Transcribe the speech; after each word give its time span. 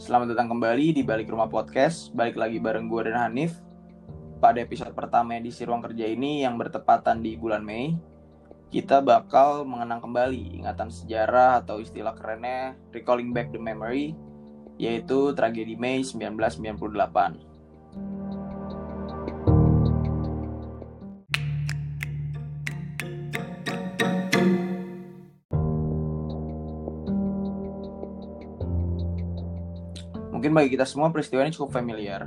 Selamat 0.00 0.32
datang 0.32 0.56
kembali 0.56 0.96
di 0.96 1.04
Balik 1.04 1.28
Rumah 1.28 1.52
Podcast. 1.52 2.08
Balik 2.16 2.40
lagi 2.40 2.56
bareng 2.56 2.88
gue 2.88 3.12
dan 3.12 3.20
Hanif. 3.20 3.60
Pada 4.40 4.56
episode 4.56 4.96
pertama 4.96 5.36
edisi 5.36 5.60
Ruang 5.68 5.84
Kerja 5.84 6.08
ini 6.08 6.40
yang 6.40 6.56
bertepatan 6.56 7.20
di 7.20 7.36
bulan 7.36 7.60
Mei, 7.60 7.92
kita 8.72 9.04
bakal 9.04 9.68
mengenang 9.68 10.00
kembali 10.00 10.56
ingatan 10.56 10.88
sejarah 10.88 11.60
atau 11.60 11.84
istilah 11.84 12.16
kerennya 12.16 12.80
Recalling 12.96 13.36
Back 13.36 13.52
the 13.52 13.60
Memory, 13.60 14.16
yaitu 14.80 15.36
tragedi 15.36 15.76
Mei 15.76 16.00
1998. 16.00 17.59
Mungkin 30.40 30.56
bagi 30.56 30.72
kita 30.72 30.88
semua 30.88 31.12
peristiwa 31.12 31.44
ini 31.44 31.52
cukup 31.52 31.68
familiar. 31.76 32.24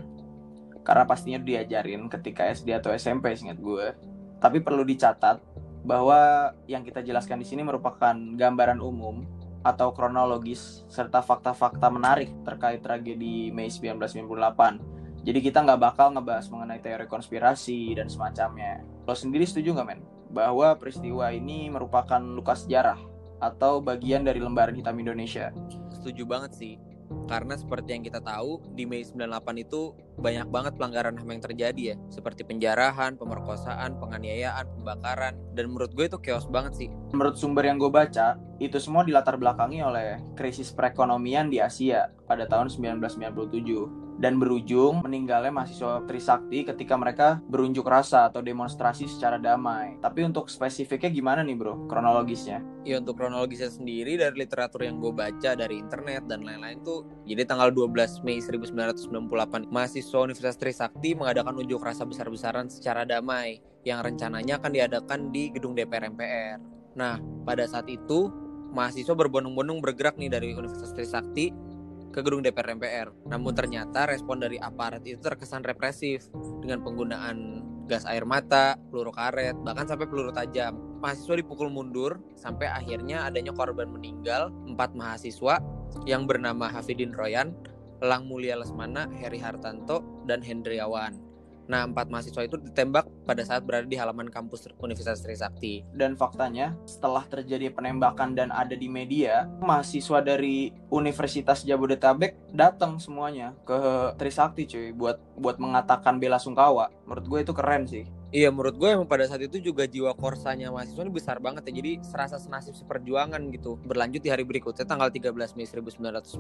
Karena 0.85 1.01
pastinya 1.01 1.41
diajarin 1.41 2.05
ketika 2.13 2.45
SD 2.45 2.77
atau 2.77 2.93
SMP 2.93 3.33
singkat 3.33 3.57
gue. 3.57 3.89
Tapi 4.37 4.61
perlu 4.61 4.85
dicatat 4.85 5.41
bahwa 5.81 6.53
yang 6.69 6.85
kita 6.85 7.01
jelaskan 7.01 7.41
di 7.41 7.49
sini 7.49 7.65
merupakan 7.65 8.13
gambaran 8.13 8.77
umum 8.85 9.25
atau 9.65 9.89
kronologis 9.97 10.85
serta 10.93 11.25
fakta-fakta 11.25 11.89
menarik 11.89 12.29
terkait 12.45 12.85
tragedi 12.85 13.49
Mei 13.49 13.73
1998. 13.73 15.25
Jadi 15.25 15.39
kita 15.41 15.65
nggak 15.65 15.81
bakal 15.81 16.13
ngebahas 16.13 16.45
mengenai 16.53 16.85
teori 16.85 17.09
konspirasi 17.09 17.97
dan 17.97 18.13
semacamnya. 18.13 18.85
Lo 19.09 19.17
sendiri 19.17 19.49
setuju 19.49 19.73
nggak 19.73 19.87
men? 19.89 20.05
Bahwa 20.29 20.77
peristiwa 20.77 21.33
ini 21.33 21.65
merupakan 21.73 22.21
luka 22.21 22.53
sejarah 22.53 23.01
atau 23.41 23.81
bagian 23.81 24.21
dari 24.21 24.37
lembaran 24.37 24.77
hitam 24.77 25.01
Indonesia? 25.01 25.49
Setuju 25.89 26.29
banget 26.29 26.53
sih 26.53 26.92
karena 27.25 27.55
seperti 27.55 27.95
yang 27.95 28.03
kita 28.03 28.19
tahu 28.19 28.61
di 28.75 28.83
Mei 28.85 29.01
98 29.01 29.63
itu 29.63 29.95
banyak 30.19 30.47
banget 30.51 30.73
pelanggaran 30.77 31.17
HAM 31.17 31.29
yang 31.33 31.43
terjadi 31.43 31.81
ya. 31.81 31.95
Seperti 32.13 32.45
penjarahan, 32.45 33.17
pemerkosaan, 33.17 33.97
penganiayaan, 33.97 34.69
pembakaran. 34.77 35.33
Dan 35.57 35.73
menurut 35.73 35.95
gue 35.97 36.05
itu 36.05 36.19
chaos 36.21 36.45
banget 36.45 36.85
sih. 36.85 36.89
Menurut 37.15 37.39
sumber 37.39 37.65
yang 37.65 37.81
gue 37.81 37.89
baca, 37.89 38.37
itu 38.61 38.77
semua 38.77 39.01
dilatar 39.01 39.39
belakangi 39.39 39.81
oleh 39.81 40.21
krisis 40.37 40.69
perekonomian 40.69 41.49
di 41.49 41.57
Asia 41.57 42.13
pada 42.29 42.45
tahun 42.45 42.69
1997 42.69 44.02
dan 44.17 44.37
berujung 44.37 45.01
meninggalnya 45.01 45.49
mahasiswa 45.49 46.05
Trisakti 46.05 46.65
ketika 46.67 46.93
mereka 46.97 47.41
berunjuk 47.49 47.85
rasa 47.85 48.29
atau 48.29 48.45
demonstrasi 48.45 49.09
secara 49.09 49.41
damai. 49.41 49.97
Tapi 49.99 50.25
untuk 50.25 50.49
spesifiknya 50.49 51.09
gimana 51.09 51.41
nih 51.41 51.57
bro, 51.57 51.89
kronologisnya? 51.89 52.61
Ya 52.83 52.99
untuk 52.99 53.17
kronologisnya 53.17 53.71
sendiri 53.71 54.19
dari 54.19 54.35
literatur 54.43 54.83
yang 54.83 54.99
gue 54.99 55.13
baca 55.15 55.55
dari 55.55 55.79
internet 55.79 56.27
dan 56.27 56.43
lain-lain 56.43 56.83
tuh 56.83 57.07
jadi 57.23 57.47
tanggal 57.47 57.71
12 57.71 58.25
Mei 58.27 58.43
1998 58.43 59.71
mahasiswa 59.71 60.19
Universitas 60.19 60.59
Trisakti 60.59 61.15
mengadakan 61.15 61.57
unjuk 61.57 61.79
rasa 61.79 62.03
besar-besaran 62.03 62.67
secara 62.67 63.07
damai 63.07 63.63
yang 63.87 64.03
rencananya 64.03 64.59
akan 64.59 64.71
diadakan 64.71 65.19
di 65.31 65.51
gedung 65.51 65.75
DPR 65.75 66.11
MPR. 66.11 66.57
Nah, 66.93 67.17
pada 67.43 67.65
saat 67.65 67.89
itu 67.89 68.29
mahasiswa 68.73 69.13
berbondong-bondong 69.13 69.79
bergerak 69.79 70.17
nih 70.17 70.33
dari 70.33 70.47
Universitas 70.57 70.91
Trisakti 70.91 71.72
ke 72.13 72.21
gedung 72.21 72.45
DPR 72.45 72.77
MPR. 72.77 73.07
Namun 73.27 73.57
ternyata 73.57 74.05
respon 74.05 74.37
dari 74.37 74.61
aparat 74.61 75.01
itu 75.03 75.17
terkesan 75.17 75.65
represif 75.65 76.29
dengan 76.61 76.85
penggunaan 76.85 77.65
gas 77.89 78.07
air 78.07 78.23
mata, 78.23 78.79
peluru 78.93 79.11
karet, 79.11 79.57
bahkan 79.65 79.89
sampai 79.89 80.07
peluru 80.07 80.31
tajam. 80.31 80.77
Mahasiswa 81.03 81.35
dipukul 81.35 81.67
mundur 81.67 82.21
sampai 82.39 82.71
akhirnya 82.71 83.27
adanya 83.27 83.51
korban 83.51 83.91
meninggal, 83.91 84.53
empat 84.69 84.95
mahasiswa 84.95 85.59
yang 86.07 86.23
bernama 86.23 86.71
Hafidin 86.71 87.11
Royan, 87.11 87.51
Lang 87.99 88.29
Mulia 88.29 88.55
Lesmana, 88.55 89.11
Heri 89.11 89.41
Hartanto, 89.41 89.99
dan 90.23 90.39
Hendriawan. 90.39 91.19
Nah, 91.67 91.87
empat 91.87 92.11
mahasiswa 92.11 92.43
itu 92.43 92.59
ditembak 92.59 93.07
pada 93.23 93.41
saat 93.47 93.63
berada 93.63 93.87
di 93.87 93.95
halaman 93.95 94.27
kampus 94.27 94.69
Universitas 94.79 95.23
Trisakti. 95.23 95.83
Dan 95.95 96.19
faktanya, 96.19 96.75
setelah 96.83 97.23
terjadi 97.25 97.71
penembakan 97.71 98.35
dan 98.35 98.51
ada 98.51 98.75
di 98.75 98.91
media, 98.91 99.47
mahasiswa 99.63 100.19
dari 100.19 100.71
Universitas 100.91 101.63
Jabodetabek 101.63 102.53
datang 102.53 102.99
semuanya 102.99 103.55
ke 103.63 104.13
Trisakti 104.19 104.67
cuy 104.69 104.91
buat 104.93 105.17
buat 105.39 105.57
mengatakan 105.57 106.19
bela 106.19 106.37
sungkawa. 106.37 106.91
Menurut 107.07 107.25
gue 107.25 107.39
itu 107.43 107.53
keren 107.55 107.87
sih. 107.87 108.05
Iya 108.33 108.49
menurut 108.49 108.81
gue 108.81 108.89
emang 108.89 109.05
pada 109.05 109.29
saat 109.29 109.45
itu 109.45 109.61
juga 109.61 109.85
jiwa 109.85 110.09
korsanya 110.17 110.73
mahasiswa 110.73 111.05
ini 111.05 111.13
besar 111.13 111.37
banget 111.37 111.69
ya 111.69 111.77
Jadi 111.77 112.01
serasa 112.01 112.41
senasib 112.41 112.73
seperjuangan 112.73 113.37
gitu 113.53 113.77
Berlanjut 113.85 114.25
di 114.25 114.33
hari 114.33 114.41
berikutnya 114.41 114.89
tanggal 114.89 115.13
13 115.13 115.53
Mei 115.53 115.69
1998 115.69 116.33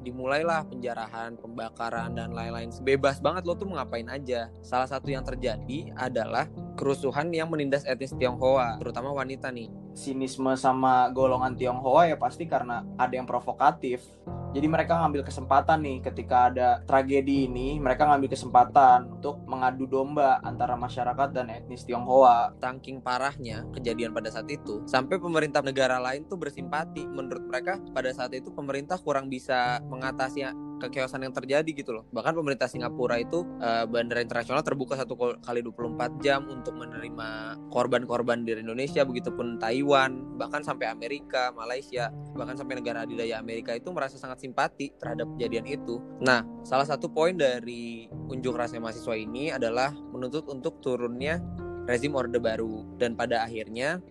Dimulailah 0.00 0.64
penjarahan, 0.64 1.36
pembakaran, 1.36 2.16
dan 2.16 2.32
lain-lain 2.32 2.72
Bebas 2.80 3.20
banget 3.20 3.44
lo 3.44 3.52
tuh 3.52 3.68
ngapain 3.68 4.08
aja 4.08 4.48
Salah 4.64 4.88
satu 4.88 5.12
yang 5.12 5.28
terjadi 5.28 5.67
adalah 5.94 6.48
kerusuhan 6.74 7.28
yang 7.30 7.52
menindas 7.52 7.84
etnis 7.84 8.16
Tionghoa 8.16 8.80
Terutama 8.80 9.12
wanita 9.12 9.52
nih 9.52 9.68
Sinisme 9.92 10.56
sama 10.56 11.12
golongan 11.12 11.54
Tionghoa 11.54 12.08
ya 12.08 12.16
pasti 12.16 12.48
karena 12.48 12.86
ada 12.96 13.12
yang 13.12 13.28
provokatif 13.28 14.02
jadi 14.48 14.64
mereka 14.64 14.96
ngambil 14.96 15.28
kesempatan 15.28 15.84
nih 15.84 15.98
ketika 16.00 16.48
ada 16.48 16.80
tragedi 16.88 17.44
ini, 17.44 17.76
mereka 17.76 18.08
ngambil 18.08 18.32
kesempatan 18.32 19.20
untuk 19.20 19.44
mengadu 19.44 19.84
domba 19.84 20.40
antara 20.40 20.72
masyarakat 20.72 21.36
dan 21.36 21.52
etnis 21.52 21.84
Tionghoa. 21.84 22.56
Tangking 22.56 23.04
parahnya 23.04 23.68
kejadian 23.76 24.16
pada 24.16 24.32
saat 24.32 24.48
itu, 24.48 24.80
sampai 24.88 25.20
pemerintah 25.20 25.60
negara 25.60 26.00
lain 26.00 26.24
tuh 26.24 26.40
bersimpati. 26.40 27.04
Menurut 27.04 27.44
mereka 27.44 27.76
pada 27.92 28.08
saat 28.16 28.32
itu 28.32 28.48
pemerintah 28.48 28.96
kurang 28.96 29.28
bisa 29.28 29.84
mengatasi 29.84 30.48
kekeosan 30.78 31.26
yang 31.26 31.34
terjadi 31.34 31.70
gitu 31.70 31.90
loh. 31.92 32.04
Bahkan 32.14 32.32
pemerintah 32.32 32.70
Singapura 32.70 33.18
itu 33.18 33.44
uh, 33.60 33.84
bandara 33.84 34.22
internasional 34.22 34.62
terbuka 34.62 34.94
satu 34.94 35.18
kali 35.42 35.60
24 35.60 36.22
jam 36.24 36.46
untuk 36.46 36.78
menerima 36.78 37.58
korban-korban 37.68 38.46
dari 38.46 38.62
Indonesia, 38.62 39.02
begitupun 39.02 39.58
Taiwan, 39.58 40.38
bahkan 40.38 40.62
sampai 40.62 40.88
Amerika, 40.88 41.50
Malaysia, 41.52 42.14
bahkan 42.38 42.54
sampai 42.54 42.78
negara 42.78 43.04
adidaya 43.04 43.42
Amerika 43.42 43.74
itu 43.74 43.90
merasa 43.90 44.16
sangat 44.16 44.40
simpati 44.40 44.94
terhadap 44.96 45.28
kejadian 45.36 45.66
itu. 45.66 46.00
Nah, 46.22 46.46
salah 46.62 46.86
satu 46.86 47.10
poin 47.10 47.34
dari 47.34 48.06
unjuk 48.08 48.54
rasa 48.54 48.78
mahasiswa 48.78 49.14
ini 49.18 49.50
adalah 49.50 49.90
menuntut 49.92 50.46
untuk 50.46 50.78
turunnya 50.78 51.42
rezim 51.88 52.12
Orde 52.12 52.36
Baru 52.36 52.84
dan 53.00 53.16
pada 53.16 53.48
akhirnya 53.48 54.04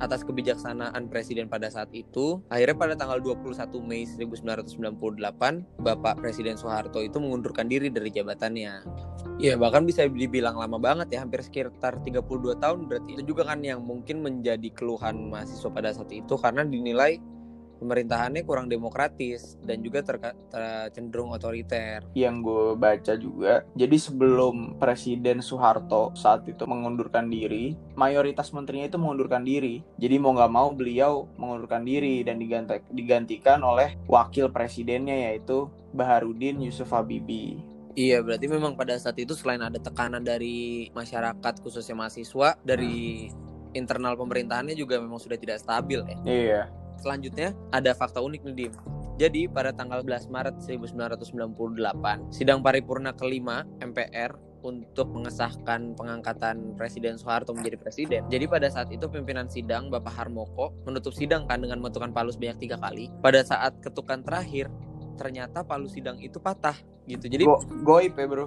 atas 0.00 0.26
kebijaksanaan 0.26 1.06
presiden 1.10 1.46
pada 1.46 1.70
saat 1.70 1.90
itu, 1.94 2.42
akhirnya 2.50 2.76
pada 2.76 2.94
tanggal 2.94 3.18
21 3.20 3.82
Mei 3.84 4.06
1998, 4.06 4.72
Bapak 5.82 6.14
Presiden 6.22 6.56
Soeharto 6.58 7.02
itu 7.02 7.18
mengundurkan 7.20 7.66
diri 7.68 7.90
dari 7.90 8.10
jabatannya. 8.10 8.86
Ya, 9.42 9.58
bahkan 9.58 9.82
bisa 9.82 10.06
dibilang 10.06 10.56
lama 10.56 10.78
banget 10.78 11.14
ya, 11.14 11.26
hampir 11.26 11.42
sekitar 11.42 11.98
32 12.00 12.54
tahun 12.58 12.86
berarti. 12.86 13.18
Itu 13.18 13.34
juga 13.34 13.50
kan 13.50 13.60
yang 13.62 13.82
mungkin 13.82 14.22
menjadi 14.22 14.70
keluhan 14.72 15.30
mahasiswa 15.30 15.70
pada 15.70 15.90
saat 15.90 16.10
itu 16.14 16.34
karena 16.38 16.62
dinilai 16.62 17.18
pemerintahannya 17.84 18.48
kurang 18.48 18.72
demokratis 18.72 19.60
dan 19.60 19.84
juga 19.84 20.00
ter 20.00 20.16
cenderung 20.96 21.36
otoriter. 21.36 22.00
Yang 22.16 22.36
gue 22.40 22.66
baca 22.80 23.12
juga, 23.20 23.54
jadi 23.76 23.96
sebelum 24.00 24.80
Presiden 24.80 25.44
Soeharto 25.44 26.16
saat 26.16 26.48
itu 26.48 26.64
mengundurkan 26.64 27.28
diri, 27.28 27.76
mayoritas 27.92 28.48
menterinya 28.56 28.88
itu 28.88 28.96
mengundurkan 28.96 29.44
diri. 29.44 29.84
Jadi 30.00 30.16
mau 30.16 30.32
nggak 30.32 30.52
mau 30.52 30.72
beliau 30.72 31.28
mengundurkan 31.36 31.84
diri 31.84 32.24
dan 32.24 32.40
diganti 32.40 32.80
digantikan 32.88 33.60
oleh 33.60 34.00
wakil 34.08 34.48
presidennya 34.48 35.28
yaitu 35.28 35.68
Baharudin 35.92 36.64
Yusuf 36.64 36.90
Habibie. 36.90 37.60
Iya, 37.94 38.26
berarti 38.26 38.50
memang 38.50 38.74
pada 38.74 38.98
saat 38.98 39.14
itu 39.22 39.38
selain 39.38 39.62
ada 39.62 39.78
tekanan 39.78 40.26
dari 40.26 40.90
masyarakat 40.90 41.62
khususnya 41.62 41.94
mahasiswa 41.94 42.58
dari 42.66 43.30
hmm. 43.30 43.78
internal 43.78 44.18
pemerintahannya 44.18 44.74
juga 44.74 44.98
memang 44.98 45.22
sudah 45.22 45.38
tidak 45.38 45.62
stabil 45.62 46.02
ya. 46.02 46.18
Iya 46.26 46.62
Selanjutnya 47.00 47.56
ada 47.72 47.94
fakta 47.94 48.20
unik 48.22 48.40
nih 48.46 48.54
Dim. 48.54 48.72
Jadi 49.14 49.46
pada 49.46 49.70
tanggal 49.70 50.02
11 50.02 50.26
Maret 50.26 50.56
1998, 50.58 52.34
sidang 52.34 52.66
paripurna 52.66 53.14
kelima 53.14 53.62
MPR 53.78 54.34
untuk 54.64 55.12
mengesahkan 55.12 55.92
pengangkatan 55.94 56.74
Presiden 56.74 57.20
Soeharto 57.20 57.52
menjadi 57.52 57.76
presiden. 57.76 58.24
Jadi 58.32 58.48
pada 58.48 58.66
saat 58.72 58.88
itu 58.90 59.06
pimpinan 59.12 59.46
sidang 59.46 59.92
Bapak 59.92 60.16
Harmoko 60.16 60.72
menutup 60.88 61.12
sidang 61.12 61.44
kan 61.44 61.60
dengan 61.60 61.78
menentukan 61.84 62.10
palu 62.10 62.32
sebanyak 62.32 62.64
tiga 62.66 62.80
kali. 62.80 63.12
Pada 63.20 63.44
saat 63.44 63.76
ketukan 63.84 64.24
terakhir 64.24 64.72
ternyata 65.20 65.62
palu 65.62 65.86
sidang 65.86 66.18
itu 66.18 66.40
patah 66.40 66.74
gitu. 67.06 67.28
Jadi 67.28 67.44
Go 67.44 67.60
goib 67.84 68.16
ya 68.16 68.26
bro. 68.26 68.46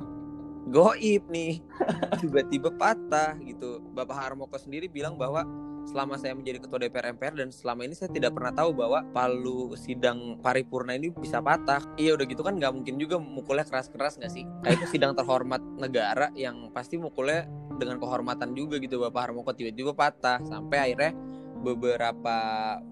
Goib 0.68 1.24
nih 1.32 1.62
tiba-tiba 2.26 2.74
patah 2.76 3.38
gitu. 3.46 3.80
Bapak 3.94 4.18
Harmoko 4.18 4.58
sendiri 4.58 4.90
bilang 4.90 5.16
bahwa 5.16 5.46
selama 5.88 6.20
saya 6.20 6.36
menjadi 6.36 6.60
ketua 6.60 6.84
DPR 6.84 7.16
MPR 7.16 7.34
dan 7.40 7.50
selama 7.50 7.88
ini 7.88 7.96
saya 7.96 8.12
tidak 8.12 8.36
pernah 8.36 8.52
tahu 8.52 8.76
bahwa 8.76 9.08
palu 9.16 9.72
sidang 9.80 10.36
paripurna 10.44 11.00
ini 11.00 11.10
bisa 11.16 11.40
patah. 11.40 11.80
Iya 11.96 12.20
udah 12.20 12.26
gitu 12.28 12.44
kan 12.44 12.60
nggak 12.60 12.74
mungkin 12.76 13.00
juga 13.00 13.16
mukulnya 13.18 13.64
keras-keras 13.64 14.20
nggak 14.20 14.32
sih? 14.32 14.44
Kayak 14.68 14.84
itu 14.84 15.00
sidang 15.00 15.16
terhormat 15.16 15.64
negara 15.80 16.28
yang 16.36 16.70
pasti 16.76 17.00
mukulnya 17.00 17.48
dengan 17.80 18.02
kehormatan 18.04 18.52
juga 18.52 18.82
gitu 18.84 19.00
Bapak 19.00 19.32
Harmoko 19.32 19.56
tiba-tiba 19.56 19.96
patah 19.96 20.44
sampai 20.44 20.92
akhirnya 20.92 21.14
beberapa 21.62 22.38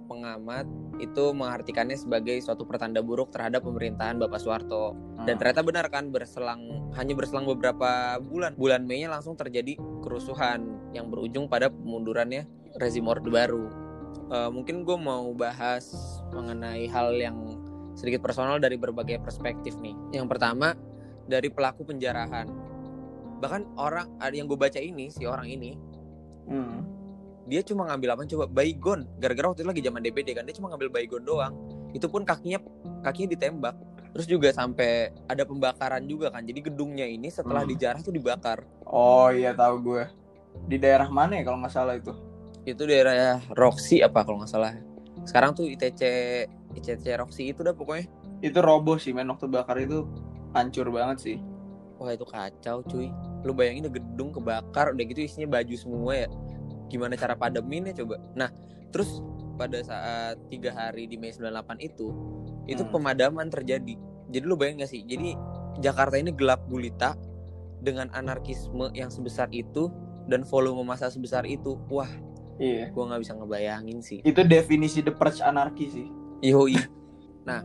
pengamat 0.10 0.66
itu 0.98 1.36
mengartikannya 1.36 2.00
sebagai 2.00 2.40
suatu 2.40 2.64
pertanda 2.64 3.04
buruk 3.04 3.32
terhadap 3.32 3.64
pemerintahan 3.68 4.16
Bapak 4.20 4.40
Soeharto. 4.40 4.96
Dan 5.26 5.36
Hmm. 5.36 5.40
ternyata 5.42 5.62
benar 5.66 5.86
kan 5.92 6.10
berselang 6.14 6.92
hanya 6.96 7.14
berselang 7.14 7.46
beberapa 7.48 8.20
bulan. 8.24 8.56
Bulan 8.56 8.88
Mei-nya 8.88 9.12
langsung 9.12 9.36
terjadi 9.36 9.76
kerusuhan 10.04 10.92
yang 10.96 11.12
berujung 11.12 11.52
pada 11.52 11.68
pemundurannya 11.68 12.48
rezim 12.80 13.08
Orde 13.08 13.28
Baru. 13.28 13.68
Eh, 14.32 14.50
mungkin 14.50 14.88
gue 14.88 14.98
mau 14.98 15.32
bahas 15.36 15.92
mengenai 16.32 16.88
hal 16.90 17.14
yang 17.20 17.38
sedikit 17.96 18.24
personal 18.24 18.60
dari 18.60 18.76
berbagai 18.76 19.20
perspektif 19.24 19.76
nih. 19.80 19.96
Yang 20.16 20.28
pertama 20.36 20.76
dari 21.26 21.48
pelaku 21.52 21.88
penjarahan. 21.88 22.48
Bahkan 23.40 23.76
orang 23.76 24.16
yang 24.32 24.48
gue 24.48 24.56
baca 24.56 24.80
ini 24.80 25.12
si 25.12 25.28
orang 25.28 25.48
ini 25.50 25.76
Hmm. 26.46 26.86
Dia 27.46 27.62
cuma 27.62 27.86
ngambil 27.88 28.18
apa? 28.18 28.22
Coba 28.26 28.46
baygon. 28.46 29.06
Gara-gara 29.18 29.54
waktu 29.54 29.62
itu 29.62 29.70
lagi 29.70 29.82
zaman 29.86 30.02
DBD 30.02 30.30
kan 30.34 30.44
dia 30.44 30.56
cuma 30.58 30.68
ngambil 30.74 30.90
baygon 30.90 31.22
doang. 31.22 31.54
Itu 31.94 32.10
pun 32.10 32.26
kakinya 32.26 32.60
kakinya 33.02 33.38
ditembak. 33.38 33.76
Terus 34.16 34.26
juga 34.26 34.48
sampai 34.50 35.12
ada 35.28 35.44
pembakaran 35.44 36.08
juga 36.08 36.32
kan. 36.32 36.42
Jadi 36.42 36.72
gedungnya 36.72 37.04
ini 37.04 37.28
setelah 37.28 37.62
Hmm. 37.64 37.72
dijarah 37.72 38.00
tuh 38.00 38.16
dibakar. 38.16 38.64
Oh 38.88 39.28
iya 39.30 39.52
tahu 39.52 39.76
gue. 39.84 40.04
Di 40.66 40.80
daerah 40.80 41.12
mana 41.12 41.36
ya 41.38 41.44
kalau 41.44 41.60
nggak 41.62 41.74
salah 41.74 41.96
itu? 42.00 42.14
itu 42.66 42.82
daerah 42.82 43.38
Roxy 43.54 44.02
apa 44.02 44.26
kalau 44.26 44.42
nggak 44.42 44.50
salah. 44.50 44.74
Sekarang 45.22 45.54
tuh 45.54 45.70
ITC 45.70 46.02
ITC 46.74 47.06
Roxy 47.14 47.54
itu 47.54 47.62
dah 47.62 47.78
pokoknya. 47.78 48.10
Itu 48.42 48.58
roboh 48.66 48.98
sih 48.98 49.14
men. 49.14 49.30
Waktu 49.30 49.46
bakar 49.46 49.78
itu 49.78 50.10
hancur 50.52 50.90
banget 50.90 51.18
sih. 51.22 51.38
wah 51.96 52.12
itu 52.12 52.26
kacau 52.28 52.84
cuy. 52.84 53.08
Lu 53.46 53.56
bayangin 53.56 53.88
gedung 53.88 54.34
kebakar 54.34 54.92
udah 54.92 55.04
gitu 55.08 55.24
isinya 55.24 55.48
baju 55.48 55.76
semua 55.80 56.26
ya 56.26 56.28
gimana 56.88 57.14
cara 57.16 57.34
pademinnya 57.34 57.94
coba 57.94 58.22
nah 58.34 58.50
terus 58.90 59.20
pada 59.56 59.80
saat 59.82 60.36
tiga 60.48 60.72
hari 60.72 61.08
di 61.08 61.16
Mei 61.16 61.32
98 61.32 61.80
itu 61.80 62.12
itu 62.66 62.84
Hmm. 62.84 62.92
pemadaman 62.92 63.48
terjadi 63.48 63.96
jadi 64.28 64.44
lu 64.44 64.58
bayangin 64.58 64.84
gak 64.84 64.92
sih 64.92 65.02
jadi 65.06 65.38
Jakarta 65.78 66.16
ini 66.16 66.32
gelap 66.32 66.66
gulita 66.66 67.16
dengan 67.80 68.10
anarkisme 68.12 68.90
yang 68.92 69.12
sebesar 69.12 69.52
itu 69.52 69.92
dan 70.26 70.42
volume 70.42 70.82
massa 70.82 71.08
sebesar 71.08 71.46
itu 71.46 71.78
wah 71.88 72.10
Iya. 72.56 72.88
gua 72.96 73.12
nggak 73.12 73.22
bisa 73.22 73.34
ngebayangin 73.36 74.00
sih 74.00 74.24
Itu 74.24 74.40
definisi 74.42 75.04
the 75.04 75.12
purge 75.12 75.44
anarki 75.44 75.92
sih. 75.92 76.08
Yoi. 76.40 76.80
Nah, 77.44 77.60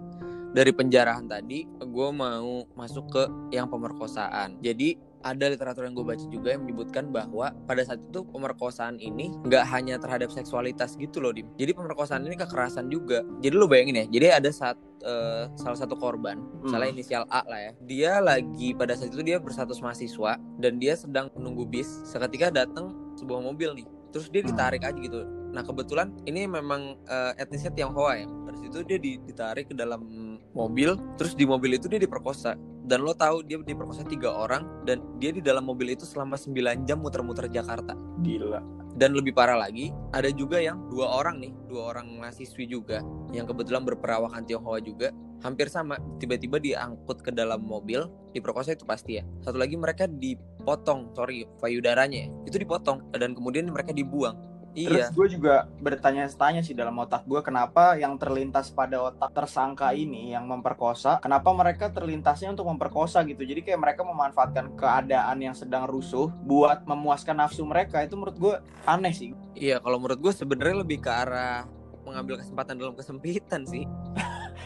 dari 0.50 0.74
penjarahan 0.74 1.30
tadi, 1.30 1.62
gue 1.62 2.08
mau 2.10 2.66
masuk 2.74 3.06
ke 3.06 3.22
yang 3.54 3.70
pemerkosaan. 3.70 4.58
Jadi 4.58 4.98
ada 5.20 5.52
literatur 5.52 5.84
yang 5.84 5.92
gue 5.92 6.06
baca 6.06 6.24
juga 6.32 6.56
yang 6.56 6.64
menyebutkan 6.64 7.12
bahwa 7.12 7.52
pada 7.68 7.84
saat 7.84 8.00
itu 8.00 8.24
pemerkosaan 8.24 8.96
ini 8.96 9.32
nggak 9.44 9.64
hanya 9.68 10.00
terhadap 10.00 10.32
seksualitas 10.32 10.96
gitu 10.96 11.20
loh, 11.20 11.32
Dim. 11.32 11.48
Jadi 11.56 11.76
pemerkosaan 11.76 12.24
ini 12.24 12.36
kekerasan 12.36 12.88
juga. 12.88 13.20
Jadi 13.44 13.54
lo 13.54 13.68
bayangin 13.68 14.04
ya, 14.04 14.06
jadi 14.08 14.26
ada 14.40 14.50
saat 14.50 14.80
eh, 15.00 15.48
salah 15.56 15.78
satu 15.80 15.96
korban, 15.96 16.36
Hmm. 16.60 16.76
inisial 16.84 17.24
A 17.32 17.40
lah 17.48 17.56
ya, 17.56 17.72
dia 17.80 18.12
lagi 18.20 18.76
pada 18.76 18.92
saat 18.92 19.08
itu 19.08 19.24
dia 19.24 19.40
berstatus 19.40 19.80
mahasiswa 19.80 20.36
dan 20.60 20.76
dia 20.76 20.92
sedang 20.92 21.32
menunggu 21.32 21.64
bis. 21.64 21.88
Seketika 22.04 22.52
datang 22.52 22.92
sebuah 23.16 23.40
mobil 23.40 23.80
nih, 23.80 23.88
terus 24.12 24.28
dia 24.28 24.44
ditarik 24.44 24.84
aja 24.84 24.96
gitu. 25.00 25.24
Nah 25.56 25.64
kebetulan 25.64 26.12
ini 26.28 26.44
memang 26.44 27.00
eh, 27.08 27.32
etnisnya 27.40 27.72
Tionghoa 27.72 28.12
ya. 28.12 28.28
Dari 28.28 28.58
situ 28.60 28.78
dia 28.84 28.98
di- 29.00 29.20
ditarik 29.24 29.72
ke 29.72 29.74
dalam 29.74 30.04
mobil, 30.52 31.00
terus 31.16 31.32
di 31.32 31.48
mobil 31.48 31.80
itu 31.80 31.88
dia 31.88 31.96
diperkosa. 31.96 32.52
Dan 32.90 33.06
lo 33.06 33.14
tahu 33.14 33.46
dia 33.46 33.54
diperkosa 33.62 34.02
tiga 34.02 34.34
orang 34.34 34.66
dan 34.82 34.98
dia 35.22 35.30
di 35.30 35.38
dalam 35.38 35.62
mobil 35.62 35.94
itu 35.94 36.02
selama 36.02 36.34
9 36.34 36.82
jam 36.82 36.98
muter-muter 36.98 37.46
Jakarta. 37.46 37.94
Gila. 38.26 38.58
Dan 38.98 39.14
lebih 39.14 39.30
parah 39.30 39.54
lagi, 39.54 39.94
ada 40.10 40.26
juga 40.34 40.58
yang 40.58 40.90
dua 40.90 41.22
orang 41.22 41.38
nih, 41.38 41.54
dua 41.70 41.94
orang 41.94 42.18
mahasiswi 42.18 42.66
juga 42.66 42.98
yang 43.30 43.46
kebetulan 43.46 43.86
berperawakan 43.86 44.42
Tionghoa 44.42 44.82
juga, 44.82 45.14
hampir 45.46 45.70
sama. 45.70 46.02
Tiba-tiba 46.18 46.58
diangkut 46.58 47.22
ke 47.22 47.30
dalam 47.30 47.62
mobil, 47.62 48.10
diperkosa 48.34 48.74
itu 48.74 48.82
pasti 48.82 49.22
ya. 49.22 49.24
Satu 49.46 49.62
lagi 49.62 49.78
mereka 49.78 50.10
dipotong, 50.10 51.14
sorry, 51.14 51.46
payudaranya 51.62 52.26
ya. 52.26 52.28
itu 52.50 52.58
dipotong 52.58 53.14
dan 53.14 53.38
kemudian 53.38 53.70
mereka 53.70 53.94
dibuang. 53.94 54.34
Terus 54.70 55.10
Iya, 55.10 55.10
gue 55.10 55.26
juga 55.34 55.54
bertanya-tanya 55.82 56.62
sih 56.62 56.78
dalam 56.78 56.94
otak 57.02 57.26
gue 57.26 57.42
kenapa 57.42 57.98
yang 57.98 58.14
terlintas 58.14 58.70
pada 58.70 59.02
otak 59.02 59.34
tersangka 59.34 59.90
ini 59.90 60.30
yang 60.30 60.46
memperkosa, 60.46 61.18
kenapa 61.18 61.50
mereka 61.50 61.90
terlintasnya 61.90 62.54
untuk 62.54 62.70
memperkosa 62.70 63.26
gitu. 63.26 63.42
Jadi 63.42 63.66
kayak 63.66 63.82
mereka 63.82 64.06
memanfaatkan 64.06 64.78
keadaan 64.78 65.42
yang 65.42 65.58
sedang 65.58 65.90
rusuh 65.90 66.30
buat 66.46 66.86
memuaskan 66.86 67.42
nafsu 67.42 67.66
mereka. 67.66 67.98
Itu 68.06 68.14
menurut 68.14 68.36
gue 68.38 68.54
aneh 68.86 69.10
sih. 69.10 69.34
iya. 69.58 69.82
Kalau 69.82 69.98
menurut 69.98 70.22
gue 70.22 70.32
sebenarnya 70.34 70.86
lebih 70.86 71.02
ke 71.02 71.10
arah 71.10 71.66
mengambil 72.06 72.38
kesempatan 72.38 72.78
dalam 72.78 72.94
kesempitan 72.94 73.66
sih. 73.66 73.84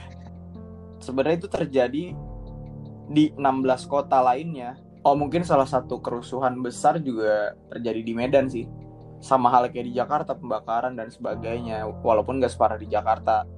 Sebenarnya 1.05 1.37
itu 1.45 1.49
terjadi 1.49 2.05
di 3.09 3.25
16 3.37 3.89
kota 3.89 4.21
lainnya. 4.25 4.77
Oh 5.05 5.13
mungkin 5.13 5.45
salah 5.45 5.69
satu 5.69 6.01
kerusuhan 6.01 6.57
besar 6.65 6.97
juga 7.01 7.53
terjadi 7.69 8.01
di 8.01 8.13
Medan 8.17 8.49
sih. 8.49 8.65
Sama 9.25 9.49
halnya 9.49 9.73
kayak 9.73 9.87
di 9.89 9.95
Jakarta 9.97 10.37
pembakaran 10.37 10.93
dan 10.93 11.09
sebagainya. 11.09 11.89
Walaupun 11.89 12.45
gak 12.45 12.53
separah 12.53 12.77
di 12.77 12.93
Jakarta, 12.93 13.49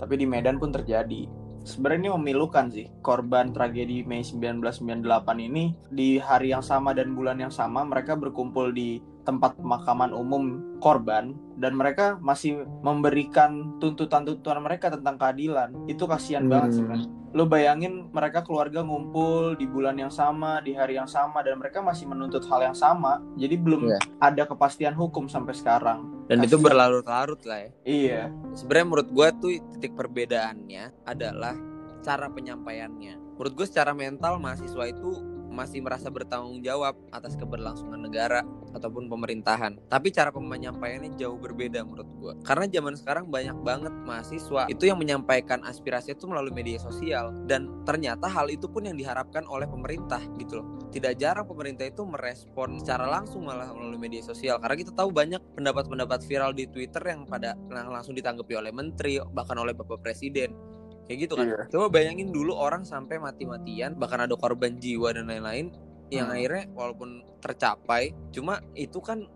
tapi 0.00 0.16
di 0.16 0.24
Medan 0.24 0.56
pun 0.56 0.72
terjadi. 0.72 1.28
Sebenarnya 1.60 2.08
ini 2.08 2.10
memilukan 2.16 2.72
sih. 2.72 2.88
Korban 3.04 3.52
tragedi 3.52 4.00
Mei 4.08 4.24
1998 4.24 5.04
ini 5.44 5.76
di 5.92 6.16
hari 6.16 6.56
yang 6.56 6.64
sama 6.64 6.96
dan 6.96 7.12
bulan 7.12 7.36
yang 7.36 7.52
sama 7.52 7.84
mereka 7.84 8.16
berkumpul 8.16 8.72
di 8.72 8.96
tempat 9.22 9.54
pemakaman 9.54 10.10
umum 10.10 10.42
korban 10.78 11.32
dan 11.56 11.72
mereka 11.72 12.16
masih 12.18 12.64
memberikan 12.80 13.76
tuntutan-tuntutan 13.78 14.60
mereka 14.60 14.88
tentang 14.88 15.16
keadilan. 15.16 15.72
Itu 15.86 16.04
kasihan 16.04 16.46
banget 16.46 16.76
sih, 16.76 16.82
Hmm. 16.82 16.92
men 16.92 17.02
lo 17.30 17.46
bayangin 17.46 18.10
mereka 18.10 18.42
keluarga 18.42 18.82
ngumpul 18.82 19.54
di 19.54 19.62
bulan 19.62 19.94
yang 19.94 20.10
sama 20.10 20.58
di 20.58 20.74
hari 20.74 20.98
yang 20.98 21.06
sama 21.06 21.46
dan 21.46 21.62
mereka 21.62 21.78
masih 21.78 22.10
menuntut 22.10 22.42
hal 22.50 22.58
yang 22.60 22.74
sama 22.74 23.22
jadi 23.38 23.54
belum 23.54 23.86
Iya. 23.86 23.98
ada 24.18 24.50
kepastian 24.50 24.98
hukum 24.98 25.30
sampai 25.30 25.54
sekarang 25.54 26.10
Dan 26.26 26.42
itu 26.42 26.58
Kasian. 26.58 26.66
berlarut-larut 26.66 27.38
lah 27.46 27.62
ya. 27.62 27.70
iya 27.86 28.22
sebenarnya 28.50 28.82
menurut 28.84 29.08
gue 29.08 29.28
tuh 29.38 29.50
titik 29.70 29.94
perbedaannya 29.94 30.90
adalah 31.06 31.54
cara 32.00 32.26
penyampaiannya. 32.26 33.38
Menurut 33.38 33.52
gue 33.54 33.66
secara 33.68 33.94
mental 33.94 34.42
mahasiswa 34.42 34.84
itu 34.84 35.10
masih 35.60 35.84
merasa 35.84 36.08
bertanggung 36.08 36.64
jawab 36.64 36.96
atas 37.12 37.36
keberlangsungan 37.36 38.00
negara 38.00 38.40
ataupun 38.72 39.12
pemerintahan. 39.12 39.76
Tapi 39.92 40.08
cara 40.08 40.32
penyampaiannya 40.32 41.20
jauh 41.20 41.36
berbeda 41.36 41.84
menurut 41.84 42.08
gue. 42.16 42.32
Karena 42.40 42.64
zaman 42.64 42.96
sekarang 42.96 43.28
banyak 43.28 43.60
banget 43.60 43.92
mahasiswa 43.92 44.72
itu 44.72 44.88
yang 44.88 44.96
menyampaikan 44.96 45.60
aspirasi 45.60 46.16
itu 46.16 46.24
melalui 46.24 46.56
media 46.56 46.80
sosial 46.80 47.36
dan 47.44 47.68
ternyata 47.84 48.24
hal 48.24 48.48
itu 48.48 48.64
pun 48.72 48.88
yang 48.88 48.96
diharapkan 48.96 49.44
oleh 49.44 49.68
pemerintah 49.68 50.22
gitu 50.40 50.64
loh. 50.64 50.66
Tidak 50.88 51.20
jarang 51.20 51.44
pemerintah 51.44 51.84
itu 51.84 52.02
merespon 52.08 52.80
secara 52.80 53.04
langsung 53.04 53.44
malah 53.44 53.68
melalui 53.76 54.00
media 54.00 54.24
sosial 54.24 54.56
karena 54.62 54.76
kita 54.80 54.92
tahu 54.96 55.12
banyak 55.12 55.42
pendapat-pendapat 55.58 56.24
viral 56.24 56.56
di 56.56 56.64
Twitter 56.70 57.02
yang 57.04 57.28
pada 57.28 57.54
lang- 57.68 57.92
langsung 57.92 58.16
ditanggapi 58.16 58.56
oleh 58.56 58.72
menteri 58.72 59.20
bahkan 59.34 59.58
oleh 59.58 59.76
Bapak 59.76 60.00
Presiden 60.00 60.69
kayak 61.10 61.26
gitu 61.26 61.34
kan 61.34 61.46
Iya. 61.50 61.60
coba 61.66 61.86
bayangin 61.90 62.30
dulu 62.30 62.54
orang 62.54 62.86
sampai 62.86 63.18
mati-matian 63.18 63.98
bahkan 63.98 64.22
ada 64.22 64.38
korban 64.38 64.78
jiwa 64.78 65.10
dan 65.10 65.26
lain-lain 65.26 65.74
yang 66.06 66.30
Hmm. 66.30 66.38
akhirnya 66.38 66.70
walaupun 66.70 67.08
tercapai 67.42 68.14
cuma 68.30 68.62
itu 68.72 69.02
kan 69.02 69.26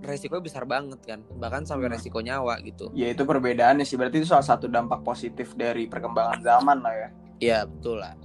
resikonya 0.00 0.40
besar 0.40 0.64
banget 0.64 1.04
kan 1.04 1.20
bahkan 1.36 1.68
sampai 1.68 1.86
Hmm. 1.86 1.94
resiko 1.94 2.24
nyawa 2.24 2.56
gitu 2.64 2.88
ya 2.92 3.12
itu 3.12 3.28
perbedaannya 3.28 3.84
sih 3.84 4.00
berarti 4.00 4.18
itu 4.18 4.28
salah 4.28 4.46
satu 4.46 4.64
dampak 4.66 5.04
positif 5.04 5.52
dari 5.52 5.84
perkembangan 5.84 6.40
zaman 6.40 6.80
lah 6.80 6.94
ya 6.96 7.08
ya 7.38 7.58
betul 7.62 8.00
lah 8.00 8.16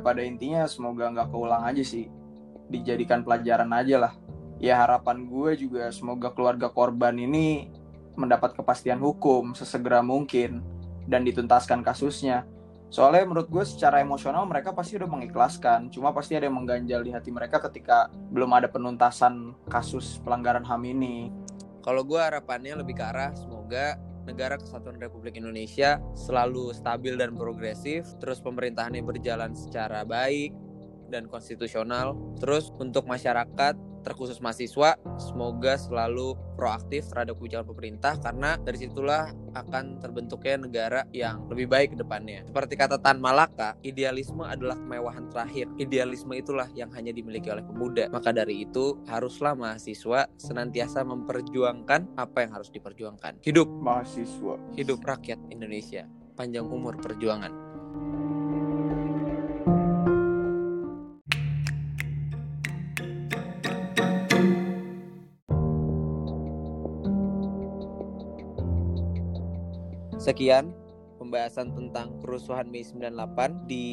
pada 0.00 0.22
intinya 0.22 0.64
semoga 0.64 1.10
nggak 1.10 1.28
keulang 1.30 1.62
aja 1.66 1.84
sih. 1.84 2.08
Dijadikan 2.70 3.22
pelajaran 3.22 3.70
aja 3.74 3.96
lah. 4.08 4.14
Ya 4.62 4.80
harapan 4.80 5.26
gue 5.28 5.58
juga 5.58 5.90
semoga 5.92 6.32
keluarga 6.32 6.70
korban 6.70 7.14
ini 7.18 7.68
mendapat 8.14 8.54
kepastian 8.54 9.02
hukum 9.02 9.52
sesegera 9.52 10.00
mungkin 10.00 10.62
dan 11.04 11.26
dituntaskan 11.26 11.82
kasusnya. 11.82 12.46
Soalnya 12.94 13.26
menurut 13.26 13.50
gue 13.50 13.64
secara 13.66 13.98
emosional 13.98 14.46
mereka 14.46 14.70
pasti 14.70 14.94
udah 14.94 15.10
mengikhlaskan. 15.10 15.90
Cuma 15.90 16.14
pasti 16.14 16.38
ada 16.38 16.46
yang 16.46 16.62
mengganjal 16.62 17.02
di 17.02 17.10
hati 17.10 17.34
mereka 17.34 17.58
ketika 17.66 18.06
belum 18.30 18.54
ada 18.54 18.70
penuntasan 18.70 19.58
kasus 19.66 20.22
pelanggaran 20.22 20.62
HAM 20.62 20.82
ini. 20.86 21.34
Kalau 21.82 22.06
gue 22.06 22.16
harapannya 22.16 22.80
lebih 22.80 22.94
ke 22.96 23.04
arah 23.04 23.34
semoga 23.34 23.98
negara 24.24 24.56
kesatuan 24.56 25.00
Republik 25.00 25.36
Indonesia 25.36 26.00
selalu 26.16 26.72
stabil 26.72 27.16
dan 27.16 27.36
progresif 27.36 28.08
terus 28.18 28.40
pemerintahannya 28.40 29.04
berjalan 29.04 29.52
secara 29.52 30.02
baik 30.04 30.52
dan 31.12 31.28
konstitusional 31.28 32.16
terus 32.40 32.72
untuk 32.80 33.04
masyarakat 33.04 33.76
terkhusus 34.04 34.38
mahasiswa 34.44 35.00
semoga 35.16 35.80
selalu 35.80 36.36
proaktif 36.54 37.08
terhadap 37.10 37.40
kebijakan 37.40 37.66
pemerintah 37.72 38.14
karena 38.20 38.60
dari 38.60 38.78
situlah 38.78 39.32
akan 39.54 39.98
terbentuknya 40.02 40.56
negara 40.60 41.00
yang 41.10 41.46
lebih 41.48 41.66
baik 41.70 41.94
ke 41.94 41.96
depannya. 41.98 42.44
Seperti 42.46 42.74
kata 42.76 43.00
Tan 43.00 43.18
Malaka, 43.18 43.78
idealisme 43.82 44.44
adalah 44.44 44.78
kemewahan 44.78 45.30
terakhir. 45.30 45.70
Idealisme 45.78 46.34
itulah 46.36 46.68
yang 46.74 46.90
hanya 46.92 47.10
dimiliki 47.14 47.48
oleh 47.50 47.62
pemuda. 47.64 48.10
Maka 48.10 48.34
dari 48.34 48.66
itu, 48.66 48.98
haruslah 49.06 49.54
mahasiswa 49.54 50.26
senantiasa 50.36 51.06
memperjuangkan 51.06 52.18
apa 52.18 52.38
yang 52.44 52.52
harus 52.54 52.68
diperjuangkan. 52.70 53.42
Hidup 53.46 53.66
mahasiswa. 53.66 54.58
Hidup 54.74 55.00
rakyat 55.06 55.38
Indonesia. 55.54 56.06
Panjang 56.34 56.66
umur 56.66 56.98
perjuangan. 56.98 57.63
Sekian 70.24 70.72
pembahasan 71.24 71.72
tentang 71.72 72.12
kerusuhan 72.20 72.68
Mei 72.68 72.84
98 72.84 73.64
di 73.64 73.84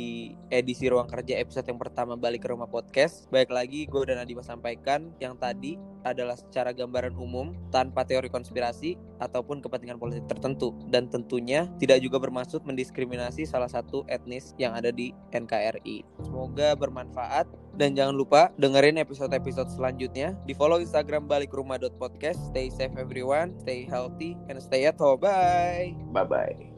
edisi 0.52 0.92
Ruang 0.92 1.08
Kerja 1.08 1.40
episode 1.40 1.64
yang 1.72 1.80
pertama 1.80 2.20
Balik 2.20 2.44
ke 2.44 2.52
Rumah 2.52 2.68
Podcast. 2.68 3.32
Baik 3.32 3.56
lagi, 3.56 3.88
gue 3.88 4.04
dan 4.04 4.20
Nadima 4.20 4.44
sampaikan 4.44 5.16
yang 5.24 5.40
tadi 5.40 5.80
adalah 6.04 6.36
secara 6.36 6.76
gambaran 6.76 7.16
umum 7.16 7.56
tanpa 7.70 8.04
teori 8.04 8.28
konspirasi 8.28 8.98
ataupun 9.22 9.62
kepentingan 9.62 10.02
politik 10.02 10.26
tertentu 10.28 10.74
dan 10.90 11.08
tentunya 11.08 11.70
tidak 11.78 12.02
juga 12.02 12.18
bermaksud 12.18 12.66
mendiskriminasi 12.66 13.46
salah 13.46 13.70
satu 13.70 14.04
etnis 14.10 14.52
yang 14.58 14.76
ada 14.76 14.90
di 14.92 15.14
NKRI. 15.32 16.04
Semoga 16.26 16.74
bermanfaat 16.74 17.48
dan 17.78 17.96
jangan 17.96 18.18
lupa 18.18 18.52
dengerin 18.60 19.00
episode-episode 19.00 19.72
selanjutnya 19.72 20.36
di 20.44 20.52
follow 20.52 20.82
Instagram 20.82 21.30
balikrumah.podcast. 21.30 22.52
Stay 22.52 22.68
safe 22.74 22.94
everyone, 23.00 23.56
stay 23.62 23.88
healthy 23.88 24.36
and 24.52 24.60
stay 24.60 24.90
at 24.90 24.98
home. 25.00 25.22
Bye. 25.22 25.94
Bye 26.12 26.28
bye. 26.28 26.71